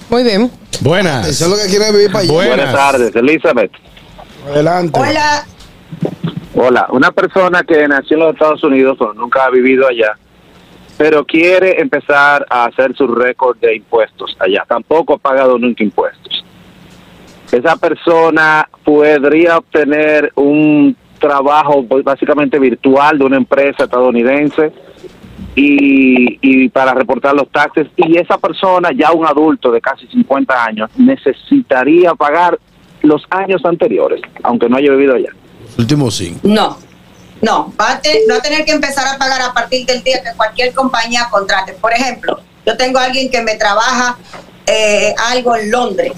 Muy 0.09 0.25
bien. 0.25 0.51
Buenas. 0.81 1.29
Eso 1.29 1.45
es 1.45 1.51
lo 1.51 1.57
que 1.57 1.67
quiere 1.69 1.93
vivir 1.93 2.11
para 2.11 2.25
allá. 2.25 2.33
Buenas. 2.33 2.57
Buenas 2.57 2.75
tardes, 2.75 3.17
Elizabeth. 3.17 3.71
Adelante. 4.49 4.99
Hola, 4.99 5.45
Hola, 6.55 6.87
una 6.91 7.13
persona 7.13 7.63
que 7.63 7.87
nació 7.87 8.17
en 8.17 8.21
los 8.25 8.33
Estados 8.35 8.63
Unidos 8.65 8.97
pero 8.99 9.15
nunca 9.15 9.45
ha 9.45 9.51
vivido 9.51 9.87
allá, 9.87 10.19
pero 10.99 11.25
quiere 11.25 11.81
empezar 11.81 12.45
a 12.51 12.65
hacer 12.65 12.95
su 12.97 13.07
récord 13.07 13.57
de 13.59 13.77
impuestos 13.77 14.37
allá. 14.41 14.65
Tampoco 14.69 15.15
ha 15.15 15.19
pagado 15.19 15.57
nunca 15.59 15.85
impuestos. 15.85 16.45
Esa 17.53 17.77
persona 17.77 18.69
podría 18.85 19.59
obtener 19.59 20.33
un 20.35 20.97
trabajo 21.21 21.85
pues, 21.87 22.03
básicamente 22.03 22.59
virtual 22.59 23.19
de 23.19 23.25
una 23.25 23.37
empresa 23.37 23.85
estadounidense 23.85 24.73
y, 25.55 26.39
y 26.43 26.69
para 26.69 26.95
reportar 26.95 27.35
los 27.35 27.49
taxes 27.51 27.87
y 27.97 28.19
esa 28.19 28.39
persona 28.39 28.91
ya 28.97 29.13
un 29.13 29.27
adulto 29.27 29.71
de 29.71 29.81
casi 29.81 30.07
50 30.09 30.65
años 30.65 30.91
necesitaría 30.97 32.15
pagar 32.15 32.59
los 33.03 33.23
años 33.31 33.63
anteriores, 33.65 34.21
aunque 34.43 34.69
no 34.69 34.77
haya 34.77 34.91
vivido 34.91 35.15
allá. 35.15 35.31
Los 35.67 35.79
últimos 35.79 36.15
cinco. 36.17 36.41
no, 36.43 36.77
no, 37.43 37.73
va 37.81 37.93
a, 37.93 38.01
te- 38.01 38.25
va 38.31 38.37
a 38.37 38.41
tener 38.43 38.65
que 38.67 38.73
empezar 38.73 39.07
a 39.15 39.17
pagar 39.19 39.41
a 39.41 39.53
partir 39.55 39.87
del 39.87 40.03
día 40.03 40.23
que 40.23 40.37
cualquier 40.37 40.75
compañía 40.75 41.27
contrate. 41.31 41.73
Por 41.73 41.93
ejemplo, 41.93 42.39
yo 42.67 42.77
tengo 42.77 42.99
a 42.99 43.05
alguien 43.05 43.31
que 43.31 43.41
me 43.41 43.55
trabaja 43.55 44.19
eh, 44.67 45.15
algo 45.33 45.57
en 45.57 45.71
Londres, 45.71 46.13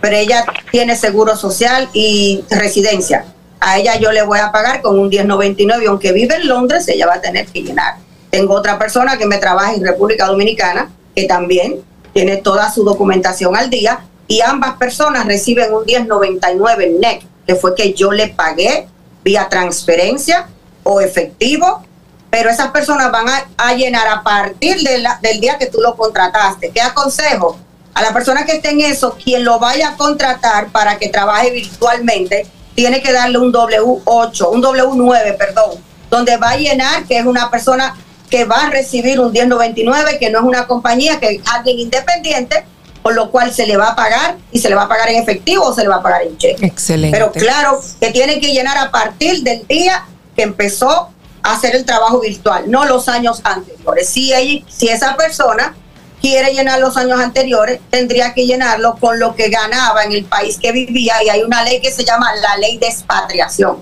pero 0.00 0.16
ella 0.16 0.44
tiene 0.72 0.96
seguro 0.96 1.36
social 1.36 1.88
y 1.92 2.40
residencia. 2.50 3.24
A 3.60 3.78
ella 3.78 3.96
yo 3.98 4.12
le 4.12 4.22
voy 4.22 4.38
a 4.38 4.52
pagar 4.52 4.82
con 4.82 4.98
un 4.98 5.08
1099 5.08 5.84
y 5.84 5.86
aunque 5.86 6.12
vive 6.12 6.36
en 6.36 6.48
Londres, 6.48 6.86
ella 6.88 7.06
va 7.06 7.14
a 7.14 7.20
tener 7.20 7.46
que 7.46 7.62
llenar. 7.62 7.96
Tengo 8.30 8.54
otra 8.54 8.78
persona 8.78 9.16
que 9.16 9.26
me 9.26 9.38
trabaja 9.38 9.74
en 9.74 9.84
República 9.84 10.26
Dominicana, 10.26 10.90
que 11.14 11.24
también 11.24 11.82
tiene 12.12 12.36
toda 12.36 12.70
su 12.70 12.84
documentación 12.84 13.56
al 13.56 13.70
día, 13.70 14.00
y 14.26 14.42
ambas 14.42 14.76
personas 14.76 15.26
reciben 15.26 15.72
un 15.72 15.84
1099 15.86 16.96
NEC, 17.00 17.22
que 17.46 17.54
fue 17.54 17.74
que 17.74 17.94
yo 17.94 18.12
le 18.12 18.28
pagué 18.28 18.86
vía 19.24 19.48
transferencia 19.48 20.48
o 20.82 21.00
efectivo, 21.00 21.82
pero 22.30 22.50
esas 22.50 22.70
personas 22.70 23.10
van 23.10 23.26
a, 23.56 23.72
llenar 23.74 24.06
a 24.08 24.22
partir 24.22 24.76
del 24.80 25.40
día 25.40 25.56
que 25.58 25.66
tú 25.66 25.80
lo 25.80 25.96
contrataste. 25.96 26.70
¿Qué 26.70 26.80
aconsejo? 26.80 27.58
A 27.94 28.02
la 28.02 28.12
persona 28.12 28.44
que 28.44 28.52
esté 28.52 28.70
en 28.70 28.82
eso, 28.82 29.16
quien 29.22 29.44
lo 29.44 29.58
vaya 29.58 29.88
a 29.88 29.96
contratar 29.96 30.68
para 30.68 30.98
que 30.98 31.08
trabaje 31.08 31.50
virtualmente, 31.50 32.46
tiene 32.78 33.02
que 33.02 33.12
darle 33.12 33.38
un 33.38 33.52
W8, 33.52 34.50
un 34.52 34.62
W9, 34.62 35.36
perdón, 35.36 35.70
donde 36.08 36.36
va 36.36 36.50
a 36.50 36.56
llenar 36.56 37.04
que 37.08 37.18
es 37.18 37.26
una 37.26 37.50
persona 37.50 37.96
que 38.30 38.44
va 38.44 38.66
a 38.66 38.70
recibir 38.70 39.18
un 39.18 39.32
1099, 39.32 40.16
que 40.20 40.30
no 40.30 40.38
es 40.38 40.44
una 40.44 40.68
compañía, 40.68 41.18
que 41.18 41.28
es 41.28 41.40
alguien 41.52 41.80
independiente, 41.80 42.64
por 43.02 43.16
lo 43.16 43.32
cual 43.32 43.52
se 43.52 43.66
le 43.66 43.76
va 43.76 43.88
a 43.88 43.96
pagar 43.96 44.36
y 44.52 44.60
se 44.60 44.68
le 44.68 44.76
va 44.76 44.82
a 44.82 44.88
pagar 44.88 45.08
en 45.08 45.20
efectivo 45.20 45.64
o 45.64 45.74
se 45.74 45.82
le 45.82 45.88
va 45.88 45.96
a 45.96 46.02
pagar 46.04 46.22
en 46.22 46.38
cheque. 46.38 46.64
Excelente. 46.64 47.18
Pero 47.18 47.32
claro 47.32 47.80
que 47.98 48.12
tiene 48.12 48.38
que 48.38 48.52
llenar 48.52 48.78
a 48.78 48.92
partir 48.92 49.42
del 49.42 49.66
día 49.66 50.06
que 50.36 50.42
empezó 50.44 51.08
a 51.42 51.54
hacer 51.54 51.74
el 51.74 51.84
trabajo 51.84 52.20
virtual, 52.20 52.70
no 52.70 52.84
los 52.84 53.08
años 53.08 53.40
anteriores. 53.42 54.08
Si, 54.08 54.32
si 54.68 54.88
esa 54.88 55.16
persona 55.16 55.74
quiere 56.20 56.52
llenar 56.52 56.80
los 56.80 56.96
años 56.96 57.20
anteriores, 57.20 57.80
tendría 57.90 58.34
que 58.34 58.46
llenarlo 58.46 58.96
con 59.00 59.18
lo 59.18 59.34
que 59.34 59.48
ganaba 59.48 60.04
en 60.04 60.12
el 60.12 60.24
país 60.24 60.58
que 60.58 60.72
vivía 60.72 61.14
y 61.24 61.28
hay 61.28 61.42
una 61.42 61.62
ley 61.64 61.80
que 61.80 61.90
se 61.90 62.04
llama 62.04 62.28
la 62.40 62.56
ley 62.58 62.78
de 62.78 62.86
expatriación, 62.86 63.78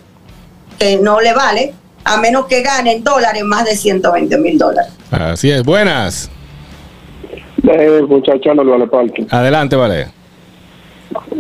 que 0.79 0.99
no 0.99 1.21
le 1.21 1.33
vale 1.33 1.75
a 2.05 2.19
menos 2.19 2.47
que 2.47 2.63
gane 2.63 2.93
en 2.93 3.05
dólares 3.05 3.43
más 3.45 3.65
de 3.65 3.77
120 3.77 4.39
mil 4.39 4.57
dólares. 4.57 4.93
Así 5.11 5.51
es. 5.51 5.65
Buenas. 5.65 6.31
Eh, 7.69 8.03
muchacho, 8.09 8.55
no 8.55 8.65
vale 8.65 8.87
parque. 8.87 9.27
Adelante, 9.31 9.75
vale. 9.75 10.16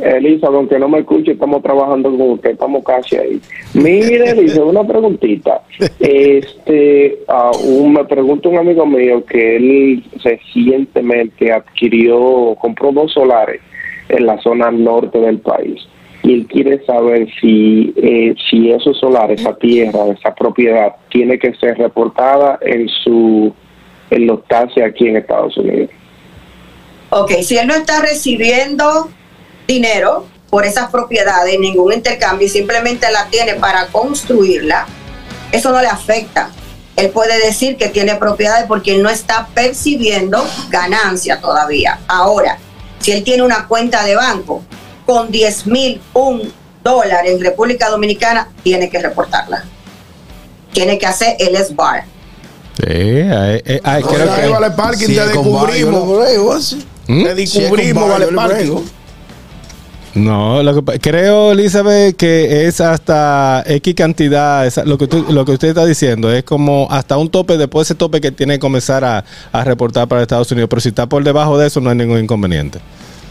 Elisa, 0.02 0.46
aunque 0.46 0.78
no 0.78 0.88
me 0.88 1.00
escuche, 1.00 1.32
estamos 1.32 1.62
trabajando 1.62 2.10
con 2.10 2.30
usted, 2.32 2.50
estamos 2.50 2.84
casi 2.84 3.16
ahí. 3.16 3.40
Mire, 3.74 4.30
Elisa, 4.30 4.62
una 4.64 4.84
preguntita. 4.84 5.62
Este, 6.00 7.18
ah, 7.28 7.50
un- 7.64 7.92
me 7.92 8.04
pregunta 8.04 8.48
un 8.48 8.58
amigo 8.58 8.86
mío 8.86 9.24
que 9.24 9.56
él 9.56 10.04
recientemente 10.22 11.52
adquirió, 11.52 12.56
compró 12.60 12.92
dos 12.92 13.12
solares 13.12 13.60
en 14.08 14.26
la 14.26 14.38
zona 14.42 14.70
norte 14.70 15.18
del 15.18 15.38
país. 15.38 15.80
Y 16.22 16.34
él 16.34 16.46
quiere 16.46 16.84
saber 16.84 17.28
si, 17.40 17.92
eh, 17.96 18.34
si 18.50 18.70
esos 18.70 18.98
solares, 18.98 19.40
esa 19.40 19.56
tierra, 19.56 20.06
esa 20.08 20.34
propiedad, 20.34 20.94
tiene 21.10 21.38
que 21.38 21.54
ser 21.54 21.78
reportada 21.78 22.58
en 22.62 22.88
su 22.88 23.52
en 24.10 24.26
los 24.26 24.44
taxes 24.46 24.84
aquí 24.84 25.08
en 25.08 25.16
Estados 25.16 25.56
Unidos. 25.56 25.90
Ok, 27.10 27.30
si 27.42 27.56
él 27.58 27.66
no 27.66 27.74
está 27.74 28.00
recibiendo 28.00 29.08
dinero 29.66 30.26
por 30.50 30.64
esas 30.64 30.90
propiedades, 30.90 31.58
ningún 31.58 31.92
intercambio, 31.92 32.46
y 32.46 32.50
simplemente 32.50 33.10
la 33.10 33.26
tiene 33.26 33.54
para 33.54 33.88
construirla, 33.88 34.86
eso 35.52 35.70
no 35.72 35.80
le 35.80 35.88
afecta. 35.88 36.50
Él 36.96 37.10
puede 37.10 37.38
decir 37.44 37.76
que 37.76 37.88
tiene 37.88 38.14
propiedades 38.14 38.64
porque 38.66 38.94
él 38.94 39.02
no 39.02 39.10
está 39.10 39.48
percibiendo 39.54 40.42
ganancia 40.70 41.40
todavía. 41.40 41.98
Ahora, 42.08 42.58
si 43.00 43.12
él 43.12 43.22
tiene 43.22 43.42
una 43.42 43.66
cuenta 43.66 44.02
de 44.04 44.14
banco 44.16 44.62
con 45.04 45.30
10 45.30 45.66
mil, 45.66 46.00
un 46.14 46.52
dólar 46.82 47.26
en 47.26 47.40
República 47.40 47.90
Dominicana, 47.90 48.48
tiene 48.62 48.88
que 48.88 48.98
reportarla. 49.00 49.64
Tiene 50.72 50.98
que 50.98 51.06
hacer 51.06 51.36
el 51.38 51.56
SBAR. 51.56 52.04
Sí, 52.78 52.92
ay, 52.92 53.62
ay, 53.84 54.02
No, 54.02 54.08
creo 54.08 54.32
ahí 54.32 54.42
que- 54.42 54.48
vale 54.48 54.70
parking, 54.70 55.06
te 55.06 55.26
descubrimos. 55.26 56.76
Te 57.06 57.34
descubrimos, 57.34 58.08
vale 58.08 58.26
parking. 58.28 58.72
No, 60.16 60.62
lo 60.62 60.82
que 60.84 60.98
creo, 60.98 61.52
Elizabeth, 61.52 62.16
que 62.16 62.66
es 62.66 62.80
hasta 62.80 63.62
X 63.66 63.94
cantidad, 63.94 64.66
lo 64.84 64.96
que, 64.98 65.06
tú- 65.06 65.26
lo 65.28 65.44
que 65.44 65.52
usted 65.52 65.68
está 65.68 65.84
diciendo, 65.84 66.32
es 66.32 66.42
como 66.42 66.88
hasta 66.90 67.16
un 67.18 67.28
tope, 67.30 67.56
después 67.58 67.86
de 67.86 67.92
ese 67.92 67.98
tope 67.98 68.20
que 68.20 68.32
tiene 68.32 68.54
que 68.54 68.60
comenzar 68.60 69.04
a, 69.04 69.24
a 69.52 69.64
reportar 69.64 70.08
para 70.08 70.22
Estados 70.22 70.50
Unidos, 70.50 70.68
pero 70.70 70.80
si 70.80 70.88
está 70.88 71.06
por 71.06 71.22
debajo 71.22 71.58
de 71.58 71.66
eso 71.66 71.80
no 71.80 71.90
hay 71.90 71.96
ningún 71.96 72.18
inconveniente. 72.18 72.80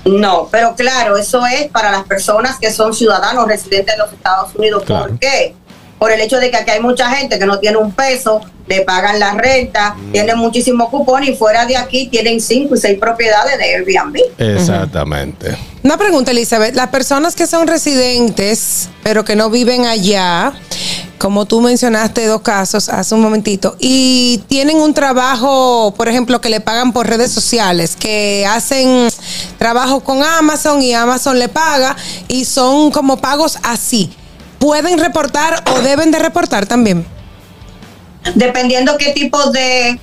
No, 0.06 0.48
pero 0.52 0.76
claro, 0.76 1.18
eso 1.18 1.44
es 1.48 1.68
para 1.72 1.92
las 1.92 2.04
personas 2.04 2.60
que 2.60 2.72
son 2.72 2.94
ciudadanos 2.94 3.48
residentes 3.48 3.96
de 3.96 4.04
los 4.04 4.14
Estados 4.14 4.54
Unidos. 4.56 4.84
Claro. 4.86 5.08
¿Por 5.10 5.20
qué? 5.20 5.56
Por 5.98 6.12
el 6.12 6.22
hecho 6.22 6.38
de 6.38 6.52
que 6.52 6.58
aquí 6.58 6.72
hay 6.72 6.82
mucha 6.82 7.10
gente 7.10 7.40
que 7.40 7.46
no 7.46 7.60
tiene 7.60 7.78
un 7.78 7.92
peso, 7.92 8.42
le 8.68 8.82
pagan 8.82 9.20
la 9.20 9.34
renta, 9.34 9.96
tienen 10.12 10.38
muchísimos 10.38 10.90
cupones 10.90 11.30
y 11.30 11.36
fuera 11.36 11.66
de 11.66 11.78
aquí 11.78 12.08
tienen 12.08 12.42
cinco 12.42 12.76
y 12.76 12.80
seis 12.80 12.98
propiedades 13.00 13.58
de 13.58 13.76
Airbnb. 13.76 14.18
Exactamente. 14.38 15.56
Una 15.84 15.98
pregunta, 15.98 16.32
Elizabeth. 16.32 16.76
Las 16.76 16.90
personas 16.90 17.36
que 17.36 17.46
son 17.46 17.68
residentes, 17.68 18.90
pero 19.04 19.24
que 19.24 19.36
no 19.36 19.52
viven 19.52 19.86
allá, 19.86 20.54
como 21.20 21.46
tú 21.46 21.62
mencionaste 21.62 22.26
dos 22.26 22.42
casos 22.42 22.90
hace 22.90 23.14
un 23.14 23.22
momentito, 23.22 23.76
y 23.80 24.44
tienen 24.48 24.78
un 24.78 24.96
trabajo, 24.96 25.94
por 25.96 26.10
ejemplo, 26.10 26.42
que 26.42 26.50
le 26.50 26.60
pagan 26.60 26.92
por 26.92 27.08
redes 27.08 27.32
sociales, 27.32 27.96
que 27.96 28.48
hacen 28.50 29.10
trabajo 29.60 30.00
con 30.00 30.24
Amazon 30.24 30.82
y 30.82 30.94
Amazon 30.94 31.38
le 31.38 31.50
paga, 31.50 31.96
y 32.28 32.46
son 32.46 32.90
como 32.90 33.18
pagos 33.18 33.60
así. 33.62 34.12
¿Pueden 34.66 34.98
reportar 34.98 35.64
o 35.76 35.80
deben 35.82 36.10
de 36.10 36.18
reportar 36.18 36.66
también? 36.66 37.06
Dependiendo 38.34 38.98
qué 38.98 39.12
tipo 39.12 39.52
de 39.52 40.00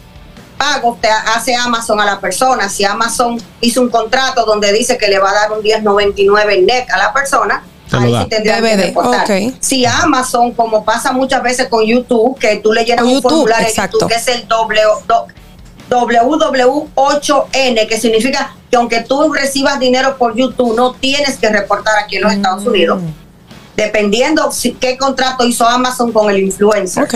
pago 0.56 0.96
te 1.00 1.08
hace 1.10 1.52
Amazon 1.56 2.00
a 2.00 2.04
la 2.04 2.20
persona, 2.20 2.68
si 2.68 2.84
Amazon 2.84 3.42
hizo 3.60 3.80
un 3.80 3.88
contrato 3.88 4.44
donde 4.46 4.72
dice 4.72 4.96
que 4.96 5.08
le 5.08 5.18
va 5.18 5.30
a 5.30 5.34
dar 5.34 5.50
un 5.52 5.64
10.99 5.64 6.64
net 6.64 6.88
a 6.92 6.96
la 6.96 7.12
persona, 7.12 7.64
ahí 7.90 8.16
sí 8.22 8.28
tendría 8.28 8.62
que 8.62 8.76
reportar. 8.76 9.26
Si 9.58 9.84
Amazon, 9.84 10.52
como 10.52 10.84
pasa 10.84 11.10
muchas 11.10 11.42
veces 11.42 11.66
con 11.66 11.84
YouTube, 11.84 12.38
que 12.38 12.58
tú 12.58 12.72
le 12.72 12.84
llenas 12.84 13.04
un 13.04 13.14
YouTube, 13.14 13.30
formulario 13.30 13.64
en 13.66 13.68
exacto. 13.70 13.98
YouTube 13.98 14.10
que 14.10 14.14
es 14.14 14.28
el 14.28 14.46
W, 14.46 14.80
do- 15.08 15.26
WW8N, 15.90 17.88
que 17.88 18.00
significa 18.00 18.54
que 18.70 18.76
aunque 18.76 19.00
tú 19.00 19.32
recibas 19.32 19.80
dinero 19.80 20.16
por 20.16 20.36
YouTube, 20.36 20.76
no 20.76 20.92
tienes 20.94 21.36
que 21.38 21.48
reportar 21.48 21.98
aquí 21.98 22.14
en 22.18 22.22
los 22.22 22.32
Estados 22.32 22.64
Unidos, 22.64 23.02
Mm. 23.02 23.21
Dependiendo 23.76 24.50
si, 24.52 24.72
qué 24.72 24.96
contrato 24.96 25.46
hizo 25.46 25.66
Amazon 25.66 26.12
con 26.12 26.30
el 26.30 26.38
influencer. 26.40 27.04
Ok. 27.04 27.14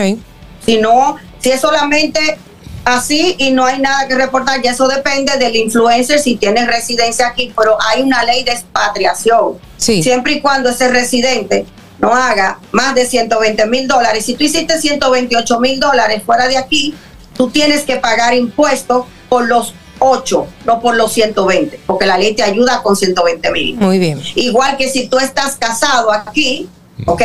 Si 0.65 0.79
no, 0.79 1.17
si 1.39 1.51
es 1.51 1.61
solamente 1.61 2.39
así 2.85 3.37
y 3.39 3.51
no 3.51 3.65
hay 3.65 3.81
nada 3.81 4.07
que 4.09 4.15
reportar, 4.15 4.63
ya 4.63 4.73
eso 4.73 4.89
depende 4.89 5.37
del 5.39 5.57
influencer 5.57 6.19
si 6.19 6.37
tiene 6.37 6.67
residencia 6.67 7.29
aquí, 7.29 7.53
pero 7.57 7.77
hay 7.81 8.03
una 8.03 8.25
ley 8.25 8.45
de 8.45 8.53
expatriación. 8.53 9.59
Sí. 9.77 10.03
Siempre 10.03 10.35
y 10.35 10.41
cuando 10.41 10.71
ese 10.71 10.89
residente 10.89 11.67
no 11.99 12.15
haga 12.15 12.59
más 12.73 12.95
de 12.95 13.07
120 13.07 13.67
mil 13.67 13.89
dólares. 13.89 14.25
Si 14.25 14.35
tú 14.35 14.45
hiciste 14.45 14.81
128 14.81 15.61
mil 15.61 15.81
dólares 15.81 16.23
fuera 16.25 16.47
de 16.49 16.59
aquí, 16.59 16.95
tú 17.37 17.51
tienes 17.51 17.85
que 17.85 17.97
pagar 17.97 18.35
impuestos 18.35 19.07
por 19.29 19.47
los 19.47 19.75
8, 19.99 20.47
no 20.65 20.81
por 20.81 20.95
los 20.97 21.13
120, 21.13 21.81
porque 21.87 22.07
la 22.07 22.19
ley 22.19 22.35
te 22.35 22.43
ayuda 22.43 22.83
con 22.83 22.97
120 22.97 23.51
mil. 23.51 23.77
Muy 23.77 23.99
bien. 23.99 24.21
Igual 24.35 24.77
que 24.77 24.89
si 24.91 25.09
tú 25.09 25.19
estás 25.19 25.57
casado 25.57 26.13
aquí, 26.13 26.69
¿ok? 27.07 27.23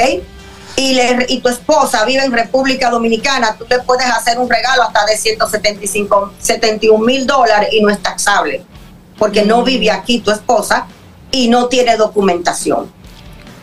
Y, 0.77 0.93
le- 0.93 1.25
y 1.27 1.39
tu 1.41 1.49
esposa 1.49 2.05
vive 2.05 2.23
en 2.23 2.31
República 2.31 2.89
Dominicana, 2.89 3.55
tú 3.57 3.65
le 3.69 3.79
puedes 3.79 4.05
hacer 4.07 4.39
un 4.39 4.49
regalo 4.49 4.83
hasta 4.83 5.05
de 5.05 5.17
175, 5.17 6.31
71 6.39 7.05
mil 7.05 7.27
dólares 7.27 7.69
y 7.73 7.81
no 7.81 7.89
es 7.89 7.99
taxable, 8.01 8.63
porque 9.17 9.43
no 9.43 9.63
vive 9.63 9.91
aquí 9.91 10.19
tu 10.19 10.31
esposa 10.31 10.87
y 11.31 11.49
no 11.49 11.67
tiene 11.67 11.97
documentación. 11.97 12.91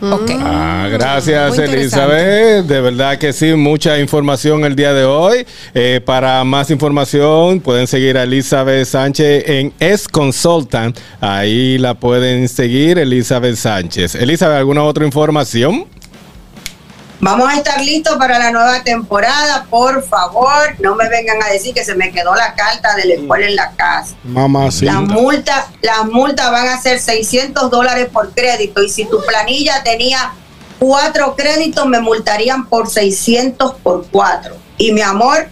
Ok. 0.01 0.31
Ah, 0.39 0.87
gracias 0.89 1.49
Muy 1.49 1.65
interesante. 1.65 1.81
Elizabeth, 1.81 2.65
de 2.67 2.81
verdad 2.81 3.17
que 3.17 3.33
sí, 3.33 3.53
mucha 3.55 3.99
información 3.99 4.63
el 4.63 4.75
día 4.75 4.93
de 4.93 5.03
hoy. 5.03 5.45
Eh, 5.73 5.99
para 6.05 6.43
más 6.45 6.71
información 6.71 7.59
pueden 7.59 7.85
seguir 7.85 8.17
a 8.17 8.23
Elizabeth 8.23 8.85
Sánchez 8.85 9.43
en 9.47 9.73
Es 9.79 10.07
Consultant, 10.07 10.97
ahí 11.19 11.77
la 11.77 11.95
pueden 11.95 12.47
seguir 12.47 12.97
Elizabeth 12.97 13.55
Sánchez. 13.55 14.15
Elizabeth, 14.15 14.57
¿alguna 14.57 14.83
otra 14.83 15.05
información? 15.05 15.85
Vamos 17.21 17.49
a 17.49 17.57
estar 17.57 17.81
listos 17.81 18.15
para 18.17 18.39
la 18.39 18.51
nueva 18.51 18.81
temporada, 18.81 19.65
por 19.69 20.01
favor, 20.03 20.75
no 20.79 20.95
me 20.95 21.09
vengan 21.09 21.43
a 21.43 21.47
decir 21.47 21.73
que 21.73 21.83
se 21.83 21.93
me 21.95 22.11
quedó 22.11 22.33
la 22.33 22.53
carta 22.53 22.95
de 22.95 23.05
la 23.05 23.13
escuela 23.15 23.45
en 23.45 23.55
la 23.57 23.71
casa. 23.71 24.15
Mamá, 24.23 24.71
sí. 24.71 24.85
Las 24.85 25.01
multas, 25.01 25.65
las 25.81 26.05
multas 26.05 26.49
van 26.49 26.69
a 26.69 26.81
ser 26.81 26.99
600 26.99 27.69
dólares 27.69 28.07
por 28.11 28.33
crédito 28.33 28.81
y 28.81 28.89
si 28.89 29.03
tu 29.03 29.21
planilla 29.25 29.83
tenía 29.83 30.31
cuatro 30.79 31.35
créditos 31.35 31.85
me 31.87 31.99
multarían 31.99 32.67
por 32.67 32.89
600 32.89 33.75
por 33.83 34.07
cuatro. 34.07 34.55
Y 34.77 34.93
mi 34.93 35.01
amor, 35.01 35.49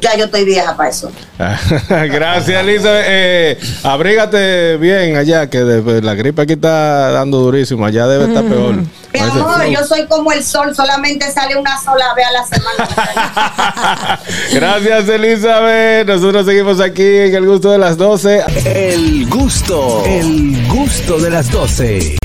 ya 0.00 0.16
yo 0.16 0.26
estoy 0.26 0.44
vieja 0.44 0.76
para 0.76 0.90
eso. 0.90 1.10
Gracias, 1.88 2.62
Elizabeth. 2.62 3.04
Eh, 3.08 3.58
abrígate 3.82 4.76
bien 4.78 5.16
allá, 5.16 5.48
que 5.48 5.60
de- 5.60 6.02
la 6.02 6.14
gripe 6.14 6.42
aquí 6.42 6.54
está 6.54 7.10
dando 7.10 7.38
durísimo. 7.38 7.84
Allá 7.86 8.06
debe 8.06 8.26
estar 8.26 8.44
peor. 8.44 8.76
Mi 9.12 9.20
amor, 9.20 9.64
yo 9.66 9.84
soy 9.84 10.06
como 10.06 10.30
el 10.32 10.44
sol, 10.44 10.74
solamente 10.74 11.30
sale 11.32 11.56
una 11.56 11.80
sola 11.80 12.12
vez 12.14 12.26
a 12.26 12.32
la 12.32 12.46
semana. 12.46 14.20
Gracias, 14.52 15.08
Elizabeth. 15.08 16.06
Nosotros 16.06 16.44
seguimos 16.46 16.80
aquí 16.80 17.02
en 17.02 17.34
el 17.34 17.46
gusto 17.46 17.70
de 17.72 17.78
las 17.78 17.96
12. 17.96 18.42
El 18.66 19.26
gusto, 19.28 20.04
el 20.04 20.66
gusto 20.68 21.18
de 21.18 21.30
las 21.30 21.50
12. 21.50 22.16